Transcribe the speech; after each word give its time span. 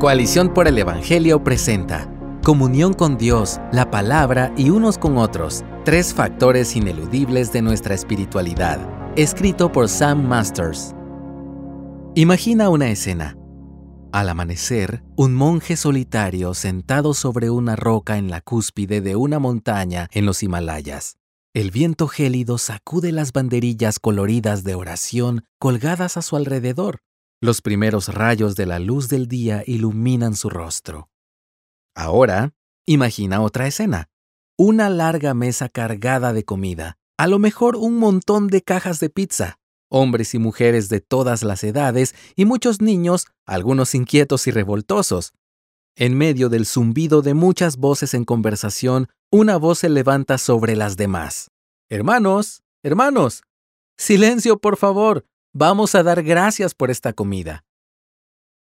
Coalición 0.00 0.52
por 0.52 0.68
el 0.68 0.76
Evangelio 0.76 1.42
presenta 1.42 2.06
Comunión 2.44 2.92
con 2.92 3.16
Dios, 3.16 3.60
la 3.72 3.90
palabra 3.90 4.52
y 4.54 4.68
unos 4.68 4.98
con 4.98 5.16
otros, 5.16 5.64
tres 5.86 6.12
factores 6.12 6.76
ineludibles 6.76 7.50
de 7.50 7.62
nuestra 7.62 7.94
espiritualidad, 7.94 8.78
escrito 9.16 9.72
por 9.72 9.88
Sam 9.88 10.28
Masters. 10.28 10.94
Imagina 12.14 12.68
una 12.68 12.90
escena. 12.90 13.38
Al 14.12 14.28
amanecer, 14.28 15.02
un 15.16 15.34
monje 15.34 15.78
solitario 15.78 16.52
sentado 16.52 17.14
sobre 17.14 17.48
una 17.48 17.74
roca 17.74 18.18
en 18.18 18.28
la 18.28 18.42
cúspide 18.42 19.00
de 19.00 19.16
una 19.16 19.38
montaña 19.38 20.08
en 20.12 20.26
los 20.26 20.42
Himalayas. 20.42 21.16
El 21.54 21.70
viento 21.70 22.06
gélido 22.06 22.58
sacude 22.58 23.12
las 23.12 23.32
banderillas 23.32 23.98
coloridas 23.98 24.62
de 24.62 24.74
oración 24.74 25.44
colgadas 25.58 26.18
a 26.18 26.22
su 26.22 26.36
alrededor. 26.36 27.00
Los 27.42 27.60
primeros 27.60 28.08
rayos 28.08 28.56
de 28.56 28.64
la 28.64 28.78
luz 28.78 29.08
del 29.08 29.28
día 29.28 29.62
iluminan 29.66 30.36
su 30.36 30.48
rostro. 30.48 31.10
Ahora, 31.94 32.54
imagina 32.86 33.42
otra 33.42 33.66
escena. 33.66 34.08
Una 34.56 34.88
larga 34.88 35.34
mesa 35.34 35.68
cargada 35.68 36.32
de 36.32 36.46
comida, 36.46 36.96
a 37.18 37.26
lo 37.26 37.38
mejor 37.38 37.76
un 37.76 37.98
montón 37.98 38.46
de 38.48 38.62
cajas 38.62 39.00
de 39.00 39.10
pizza, 39.10 39.58
hombres 39.90 40.32
y 40.34 40.38
mujeres 40.38 40.88
de 40.88 41.00
todas 41.00 41.42
las 41.42 41.62
edades 41.62 42.14
y 42.36 42.46
muchos 42.46 42.80
niños, 42.80 43.26
algunos 43.44 43.94
inquietos 43.94 44.46
y 44.46 44.50
revoltosos. 44.50 45.34
En 45.94 46.16
medio 46.16 46.48
del 46.48 46.64
zumbido 46.64 47.20
de 47.20 47.34
muchas 47.34 47.76
voces 47.76 48.14
en 48.14 48.24
conversación, 48.24 49.08
una 49.30 49.58
voz 49.58 49.80
se 49.80 49.90
levanta 49.90 50.38
sobre 50.38 50.74
las 50.74 50.96
demás. 50.96 51.50
Hermanos, 51.90 52.62
hermanos, 52.82 53.42
silencio, 53.98 54.58
por 54.58 54.78
favor. 54.78 55.26
Vamos 55.58 55.94
a 55.94 56.02
dar 56.02 56.22
gracias 56.22 56.74
por 56.74 56.90
esta 56.90 57.14
comida. 57.14 57.64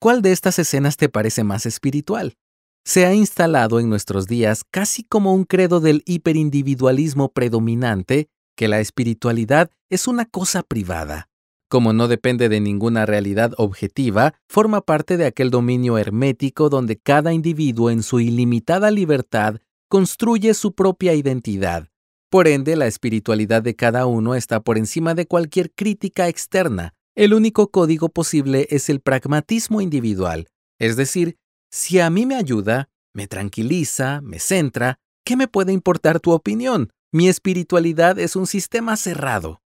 ¿Cuál 0.00 0.22
de 0.22 0.30
estas 0.30 0.60
escenas 0.60 0.96
te 0.96 1.08
parece 1.08 1.42
más 1.42 1.66
espiritual? 1.66 2.36
Se 2.84 3.04
ha 3.04 3.12
instalado 3.12 3.80
en 3.80 3.88
nuestros 3.88 4.28
días 4.28 4.62
casi 4.70 5.02
como 5.02 5.34
un 5.34 5.42
credo 5.42 5.80
del 5.80 6.04
hiperindividualismo 6.06 7.32
predominante 7.32 8.28
que 8.56 8.68
la 8.68 8.78
espiritualidad 8.78 9.72
es 9.90 10.06
una 10.06 10.24
cosa 10.24 10.62
privada. 10.62 11.28
Como 11.68 11.92
no 11.92 12.06
depende 12.06 12.48
de 12.48 12.60
ninguna 12.60 13.06
realidad 13.06 13.54
objetiva, 13.56 14.34
forma 14.48 14.80
parte 14.80 15.16
de 15.16 15.26
aquel 15.26 15.50
dominio 15.50 15.98
hermético 15.98 16.68
donde 16.68 16.96
cada 16.96 17.32
individuo 17.32 17.90
en 17.90 18.04
su 18.04 18.20
ilimitada 18.20 18.92
libertad 18.92 19.56
construye 19.88 20.54
su 20.54 20.76
propia 20.76 21.14
identidad, 21.14 21.88
por 22.30 22.46
ende, 22.48 22.76
la 22.76 22.86
espiritualidad 22.86 23.62
de 23.62 23.74
cada 23.74 24.06
uno 24.06 24.34
está 24.34 24.60
por 24.60 24.76
encima 24.76 25.14
de 25.14 25.26
cualquier 25.26 25.72
crítica 25.72 26.28
externa. 26.28 26.94
El 27.14 27.34
único 27.34 27.70
código 27.70 28.10
posible 28.10 28.66
es 28.70 28.90
el 28.90 29.00
pragmatismo 29.00 29.80
individual. 29.80 30.48
Es 30.78 30.96
decir, 30.96 31.36
si 31.70 32.00
a 32.00 32.10
mí 32.10 32.26
me 32.26 32.36
ayuda, 32.36 32.90
me 33.14 33.26
tranquiliza, 33.26 34.20
me 34.20 34.38
centra, 34.38 34.98
¿qué 35.24 35.36
me 35.36 35.48
puede 35.48 35.72
importar 35.72 36.20
tu 36.20 36.32
opinión? 36.32 36.90
Mi 37.12 37.28
espiritualidad 37.28 38.18
es 38.18 38.36
un 38.36 38.46
sistema 38.46 38.96
cerrado. 38.96 39.62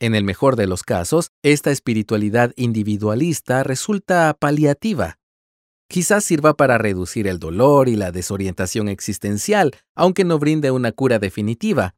En 0.00 0.14
el 0.14 0.24
mejor 0.24 0.56
de 0.56 0.66
los 0.66 0.82
casos, 0.82 1.30
esta 1.42 1.70
espiritualidad 1.70 2.52
individualista 2.56 3.62
resulta 3.62 4.36
paliativa. 4.38 5.18
Quizás 5.88 6.24
sirva 6.24 6.54
para 6.54 6.78
reducir 6.78 7.26
el 7.26 7.38
dolor 7.38 7.88
y 7.88 7.96
la 7.96 8.12
desorientación 8.12 8.88
existencial, 8.88 9.72
aunque 9.94 10.24
no 10.24 10.38
brinde 10.38 10.70
una 10.70 10.92
cura 10.92 11.18
definitiva. 11.18 11.94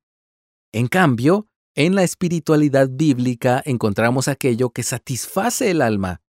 En 0.74 0.86
cambio, 0.86 1.46
en 1.74 1.94
la 1.94 2.02
espiritualidad 2.02 2.88
bíblica 2.90 3.62
encontramos 3.66 4.26
aquello 4.26 4.70
que 4.70 4.82
satisface 4.82 5.70
el 5.70 5.82
alma. 5.82 6.22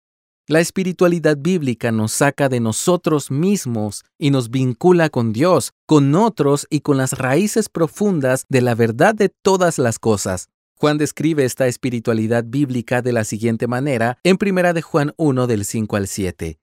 La 0.48 0.58
espiritualidad 0.58 1.36
bíblica 1.38 1.92
nos 1.92 2.10
saca 2.10 2.48
de 2.48 2.58
nosotros 2.58 3.30
mismos 3.30 4.02
y 4.18 4.32
nos 4.32 4.50
vincula 4.50 5.10
con 5.10 5.32
Dios, 5.32 5.70
con 5.86 6.16
otros 6.16 6.66
y 6.70 6.80
con 6.80 6.96
las 6.96 7.12
raíces 7.12 7.68
profundas 7.68 8.44
de 8.48 8.62
la 8.62 8.74
verdad 8.74 9.14
de 9.14 9.28
todas 9.28 9.78
las 9.78 10.00
cosas. 10.00 10.48
Juan 10.76 10.98
describe 10.98 11.44
esta 11.44 11.68
espiritualidad 11.68 12.42
bíblica 12.44 13.00
de 13.00 13.12
la 13.12 13.22
siguiente 13.22 13.68
manera 13.68 14.18
en 14.24 14.36
1 14.40 14.72
de 14.72 14.82
Juan 14.82 15.14
1 15.16 15.46
del 15.46 15.64
5 15.64 15.96
al 15.96 16.08
7. 16.08 16.58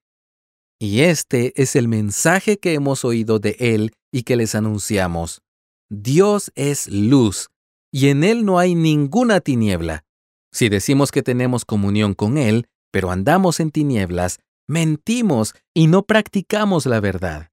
Y 0.79 0.99
este 1.01 1.53
es 1.61 1.77
el 1.77 1.87
mensaje 1.87 2.57
que 2.57 2.73
hemos 2.73 3.05
oído 3.05 3.39
de 3.39 3.55
Él 3.59 3.93
y 4.11 4.23
que 4.23 4.35
les 4.35 4.55
anunciamos. 4.55 5.41
Dios 5.89 6.51
es 6.55 6.87
luz 6.87 7.49
y 7.91 8.09
en 8.09 8.23
Él 8.23 8.45
no 8.45 8.59
hay 8.59 8.75
ninguna 8.75 9.39
tiniebla. 9.39 10.03
Si 10.51 10.69
decimos 10.69 11.11
que 11.11 11.23
tenemos 11.23 11.65
comunión 11.65 12.13
con 12.13 12.37
Él, 12.37 12.67
pero 12.91 13.11
andamos 13.11 13.59
en 13.59 13.71
tinieblas, 13.71 14.39
mentimos 14.67 15.53
y 15.73 15.87
no 15.87 16.03
practicamos 16.03 16.85
la 16.85 16.99
verdad. 16.99 17.49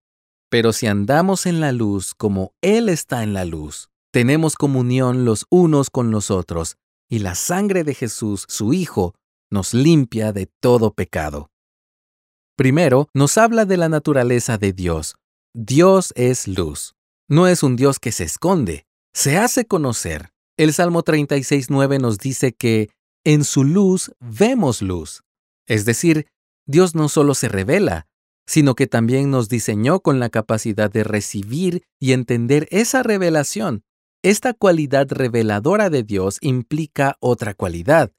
Pero 0.50 0.72
si 0.72 0.86
andamos 0.86 1.46
en 1.46 1.60
la 1.60 1.72
luz 1.72 2.14
como 2.14 2.52
Él 2.62 2.88
está 2.88 3.22
en 3.22 3.32
la 3.32 3.44
luz, 3.44 3.88
tenemos 4.12 4.54
comunión 4.54 5.24
los 5.24 5.46
unos 5.50 5.90
con 5.90 6.10
los 6.10 6.30
otros, 6.30 6.76
y 7.08 7.18
la 7.18 7.34
sangre 7.34 7.84
de 7.84 7.94
Jesús, 7.94 8.46
su 8.48 8.72
Hijo, 8.72 9.14
nos 9.50 9.74
limpia 9.74 10.32
de 10.32 10.48
todo 10.60 10.92
pecado. 10.92 11.50
Primero, 12.56 13.08
nos 13.12 13.36
habla 13.36 13.64
de 13.64 13.76
la 13.76 13.88
naturaleza 13.88 14.56
de 14.56 14.72
Dios. 14.72 15.16
Dios 15.54 16.12
es 16.16 16.48
luz. 16.48 16.94
No 17.28 17.46
es 17.46 17.62
un 17.62 17.76
Dios 17.76 17.98
que 17.98 18.12
se 18.12 18.24
esconde, 18.24 18.86
se 19.16 19.38
hace 19.38 19.64
conocer. 19.64 20.28
El 20.58 20.74
Salmo 20.74 21.02
36.9 21.02 21.98
nos 21.98 22.18
dice 22.18 22.52
que 22.52 22.90
en 23.24 23.44
su 23.44 23.64
luz 23.64 24.12
vemos 24.20 24.82
luz. 24.82 25.22
Es 25.66 25.86
decir, 25.86 26.26
Dios 26.66 26.94
no 26.94 27.08
solo 27.08 27.34
se 27.34 27.48
revela, 27.48 28.06
sino 28.46 28.74
que 28.74 28.86
también 28.86 29.30
nos 29.30 29.48
diseñó 29.48 30.00
con 30.00 30.20
la 30.20 30.28
capacidad 30.28 30.90
de 30.90 31.02
recibir 31.02 31.82
y 31.98 32.12
entender 32.12 32.68
esa 32.70 33.02
revelación. 33.02 33.84
Esta 34.22 34.52
cualidad 34.52 35.06
reveladora 35.08 35.88
de 35.88 36.02
Dios 36.02 36.36
implica 36.42 37.16
otra 37.18 37.54
cualidad, 37.54 38.12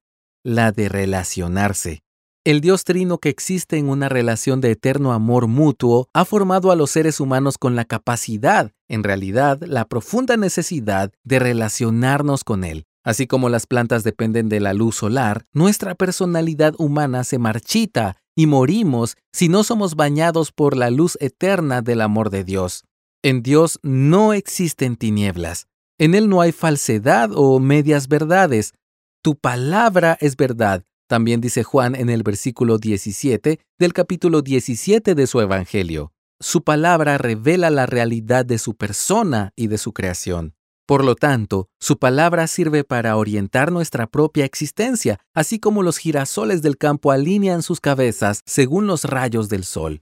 la 0.43 0.71
de 0.71 0.89
relacionarse. 0.89 2.01
El 2.43 2.59
Dios 2.59 2.85
trino 2.85 3.19
que 3.19 3.29
existe 3.29 3.77
en 3.77 3.89
una 3.89 4.09
relación 4.09 4.61
de 4.61 4.71
eterno 4.71 5.13
amor 5.13 5.45
mutuo 5.45 6.09
ha 6.13 6.25
formado 6.25 6.71
a 6.71 6.75
los 6.75 6.89
seres 6.89 7.19
humanos 7.19 7.59
con 7.59 7.75
la 7.75 7.85
capacidad, 7.85 8.71
en 8.87 9.03
realidad 9.03 9.61
la 9.61 9.85
profunda 9.85 10.37
necesidad, 10.37 11.11
de 11.23 11.39
relacionarnos 11.39 12.43
con 12.43 12.63
Él. 12.63 12.85
Así 13.03 13.27
como 13.27 13.49
las 13.49 13.67
plantas 13.67 14.03
dependen 14.03 14.49
de 14.49 14.59
la 14.59 14.73
luz 14.73 14.97
solar, 14.97 15.45
nuestra 15.53 15.95
personalidad 15.95 16.73
humana 16.77 17.23
se 17.23 17.37
marchita 17.37 18.17
y 18.35 18.47
morimos 18.47 19.15
si 19.31 19.49
no 19.49 19.63
somos 19.63 19.95
bañados 19.95 20.51
por 20.51 20.75
la 20.75 20.89
luz 20.89 21.17
eterna 21.21 21.81
del 21.81 22.01
amor 22.01 22.29
de 22.29 22.43
Dios. 22.43 22.83
En 23.23 23.43
Dios 23.43 23.79
no 23.81 24.33
existen 24.33 24.95
tinieblas. 24.95 25.67
En 25.97 26.15
Él 26.15 26.29
no 26.29 26.41
hay 26.41 26.51
falsedad 26.51 27.31
o 27.33 27.59
medias 27.59 28.07
verdades. 28.07 28.73
Tu 29.21 29.35
palabra 29.35 30.17
es 30.19 30.35
verdad 30.35 30.83
también 31.07 31.39
dice 31.39 31.63
Juan 31.63 31.95
en 31.95 32.09
el 32.09 32.21
versículo 32.21 32.77
17 32.77 33.59
del 33.79 33.93
capítulo 33.93 34.41
17 34.41 35.15
de 35.15 35.27
su 35.27 35.39
Evangelio. 35.39 36.11
Su 36.39 36.63
palabra 36.63 37.17
revela 37.17 37.71
la 37.71 37.87
realidad 37.87 38.45
de 38.45 38.59
su 38.59 38.75
persona 38.75 39.53
y 39.55 39.67
de 39.67 39.79
su 39.79 39.91
creación. 39.91 40.53
Por 40.85 41.03
lo 41.03 41.15
tanto, 41.15 41.67
su 41.79 41.97
palabra 41.97 42.45
sirve 42.45 42.83
para 42.83 43.17
orientar 43.17 43.71
nuestra 43.71 44.05
propia 44.05 44.45
existencia, 44.45 45.19
así 45.33 45.59
como 45.59 45.81
los 45.81 45.97
girasoles 45.97 46.61
del 46.61 46.77
campo 46.77 47.11
alinean 47.11 47.63
sus 47.63 47.81
cabezas 47.81 48.41
según 48.45 48.85
los 48.85 49.03
rayos 49.03 49.49
del 49.49 49.63
sol. 49.63 50.01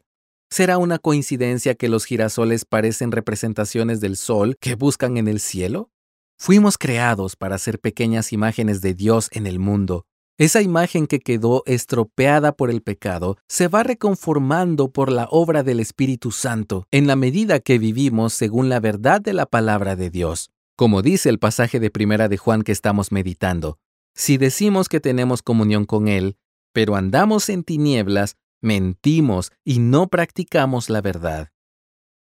¿Será 0.51 0.77
una 0.77 0.99
coincidencia 0.99 1.73
que 1.73 1.87
los 1.87 2.03
girasoles 2.05 2.65
parecen 2.65 3.13
representaciones 3.13 4.01
del 4.01 4.17
sol 4.17 4.57
que 4.59 4.75
buscan 4.75 5.15
en 5.17 5.29
el 5.29 5.39
cielo? 5.39 5.89
Fuimos 6.37 6.77
creados 6.77 7.37
para 7.37 7.57
ser 7.57 7.79
pequeñas 7.79 8.33
imágenes 8.33 8.81
de 8.81 8.93
Dios 8.93 9.29
en 9.31 9.47
el 9.47 9.57
mundo, 9.57 10.05
esa 10.37 10.61
imagen 10.61 11.07
que 11.07 11.19
quedó 11.19 11.63
estropeada 11.65 12.51
por 12.51 12.69
el 12.69 12.81
pecado 12.81 13.37
se 13.47 13.69
va 13.69 13.83
reconformando 13.83 14.91
por 14.91 15.09
la 15.09 15.27
obra 15.31 15.63
del 15.63 15.79
Espíritu 15.79 16.31
Santo 16.31 16.87
en 16.91 17.07
la 17.07 17.15
medida 17.15 17.61
que 17.61 17.79
vivimos 17.79 18.33
según 18.33 18.67
la 18.67 18.81
verdad 18.81 19.21
de 19.21 19.31
la 19.31 19.45
palabra 19.45 19.95
de 19.95 20.09
Dios. 20.09 20.51
Como 20.75 21.01
dice 21.01 21.29
el 21.29 21.39
pasaje 21.39 21.79
de 21.79 21.89
Primera 21.89 22.27
de 22.27 22.35
Juan 22.35 22.63
que 22.63 22.73
estamos 22.73 23.13
meditando, 23.13 23.79
si 24.13 24.37
decimos 24.37 24.89
que 24.89 24.99
tenemos 24.99 25.41
comunión 25.41 25.85
con 25.85 26.09
Él, 26.09 26.37
pero 26.73 26.97
andamos 26.97 27.47
en 27.47 27.63
tinieblas, 27.63 28.35
mentimos 28.61 29.53
y 29.63 29.79
no 29.79 30.07
practicamos 30.09 30.89
la 30.89 30.99
verdad. 30.99 31.49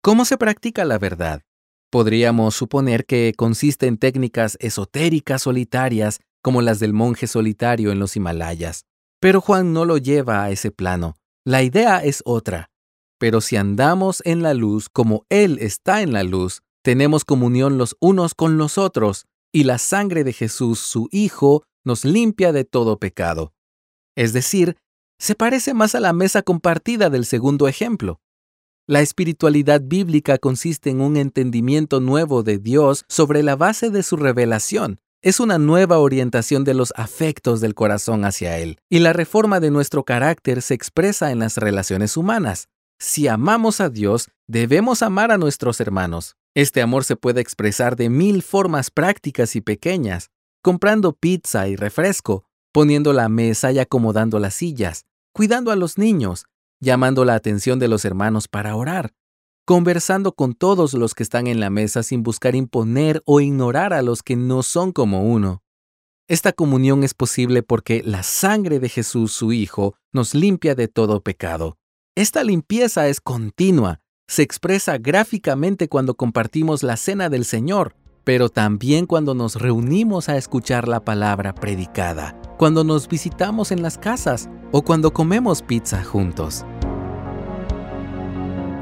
¿Cómo 0.02 0.26
se 0.26 0.38
practica 0.38 0.84
la 0.84 0.98
verdad? 0.98 1.44
Podríamos 1.90 2.56
suponer 2.56 3.06
que 3.06 3.34
consiste 3.38 3.88
en 3.88 3.98
técnicas 3.98 4.58
esotéricas 4.60 5.44
solitarias 5.44 6.20
como 6.44 6.62
las 6.62 6.80
del 6.80 6.94
monje 6.94 7.26
solitario 7.26 7.92
en 7.92 7.98
los 7.98 8.16
Himalayas. 8.16 8.86
Pero 9.20 9.42
Juan 9.42 9.74
no 9.74 9.86
lo 9.86 9.98
lleva 9.98 10.44
a 10.44 10.52
ese 10.52 10.70
plano. 10.70 11.16
La 11.46 11.64
idea 11.64 12.04
es 12.04 12.22
otra. 12.26 12.70
Pero 13.18 13.42
si 13.42 13.56
andamos 13.56 14.22
en 14.26 14.44
la 14.44 14.54
luz 14.54 14.90
como 14.90 15.26
Él 15.30 15.58
está 15.60 16.02
en 16.02 16.14
la 16.14 16.24
luz, 16.24 16.62
tenemos 16.84 17.24
comunión 17.24 17.78
los 17.78 17.96
unos 18.02 18.36
con 18.36 18.58
los 18.58 18.78
otros, 18.78 19.26
y 19.54 19.64
la 19.64 19.78
sangre 19.78 20.24
de 20.24 20.34
Jesús, 20.34 20.80
su 20.80 21.08
Hijo, 21.12 21.64
nos 21.86 22.04
limpia 22.04 22.52
de 22.52 22.66
todo 22.66 23.00
pecado. 23.00 23.54
Es 24.16 24.34
decir, 24.34 24.78
se 25.18 25.36
parece 25.36 25.74
más 25.74 25.96
a 25.96 26.02
la 26.02 26.12
mesa 26.12 26.42
compartida 26.42 27.10
del 27.10 27.26
segundo 27.26 27.70
ejemplo. 27.70 28.20
La 28.86 29.00
espiritualidad 29.00 29.82
bíblica 29.82 30.38
consiste 30.38 30.90
en 30.90 31.00
un 31.00 31.16
entendimiento 31.16 32.02
nuevo 32.02 32.44
de 32.44 32.58
Dios 32.58 33.06
sobre 33.08 33.42
la 33.42 33.56
base 33.56 33.90
de 33.90 34.04
su 34.04 34.18
revelación. 34.18 35.00
Es 35.24 35.40
una 35.40 35.58
nueva 35.58 36.00
orientación 36.00 36.66
de 36.66 36.74
los 36.74 36.92
afectos 36.98 37.62
del 37.62 37.76
corazón 37.76 38.26
hacia 38.26 38.58
Él. 38.58 38.80
Y 38.90 39.00
la 39.00 39.14
reforma 39.14 39.62
de 39.62 39.72
nuestro 39.72 40.04
carácter 40.04 40.62
se 40.62 40.74
expresa 40.74 41.32
en 41.32 41.40
las 41.40 41.56
relaciones 41.56 42.18
humanas. 42.18 42.68
Si 43.00 43.30
amamos 43.30 43.80
a 43.80 43.90
Dios, 43.90 44.28
debemos 44.48 45.02
amar 45.02 45.32
a 45.32 45.38
nuestros 45.38 45.80
hermanos. 45.80 46.36
Este 46.56 46.82
amor 46.82 47.06
se 47.06 47.16
puede 47.16 47.40
expresar 47.40 47.96
de 47.96 48.10
mil 48.10 48.44
formas 48.44 48.92
prácticas 48.92 49.56
y 49.56 49.62
pequeñas, 49.62 50.30
comprando 50.62 51.14
pizza 51.14 51.70
y 51.70 51.78
refresco, 51.78 52.44
poniendo 52.74 53.14
la 53.14 53.30
mesa 53.30 53.72
y 53.72 53.80
acomodando 53.80 54.40
las 54.40 54.56
sillas, 54.56 55.06
cuidando 55.32 55.72
a 55.72 55.78
los 55.78 55.98
niños, 55.98 56.48
llamando 56.82 57.24
la 57.24 57.36
atención 57.36 57.80
de 57.80 57.88
los 57.88 58.04
hermanos 58.04 58.50
para 58.50 58.76
orar, 58.76 59.14
conversando 59.66 60.34
con 60.34 60.54
todos 60.54 60.94
los 60.94 61.14
que 61.14 61.24
están 61.24 61.48
en 61.48 61.60
la 61.60 61.70
mesa 61.70 62.04
sin 62.04 62.24
buscar 62.24 62.56
imponer 62.56 63.22
o 63.26 63.40
ignorar 63.40 63.94
a 63.94 64.02
los 64.02 64.24
que 64.24 64.36
no 64.36 64.64
son 64.64 64.92
como 64.92 65.24
uno. 65.24 65.64
Esta 66.28 66.54
comunión 66.54 67.04
es 67.04 67.14
posible 67.14 67.64
porque 67.64 68.02
la 68.04 68.24
sangre 68.24 68.80
de 68.80 68.90
Jesús, 68.90 69.32
su 69.32 69.54
Hijo, 69.54 69.96
nos 70.12 70.34
limpia 70.34 70.76
de 70.76 70.88
todo 70.88 71.22
pecado. 71.22 71.78
Esta 72.16 72.44
limpieza 72.44 73.08
es 73.08 73.20
continua, 73.20 74.00
se 74.28 74.42
expresa 74.42 74.98
gráficamente 74.98 75.90
cuando 75.90 76.16
compartimos 76.16 76.84
la 76.84 76.98
cena 76.98 77.30
del 77.30 77.46
Señor, 77.46 77.96
pero 78.24 78.50
también 78.50 79.06
cuando 79.06 79.34
nos 79.36 79.56
reunimos 79.56 80.30
a 80.30 80.38
escuchar 80.38 80.88
la 80.88 81.04
palabra 81.04 81.54
predicada, 81.54 82.40
cuando 82.58 82.84
nos 82.84 83.08
visitamos 83.08 83.72
en 83.72 83.82
las 83.82 83.98
casas 83.98 84.50
o 84.72 84.82
cuando 84.82 85.12
comemos 85.12 85.62
pizza 85.62 86.04
juntos. 86.04 86.66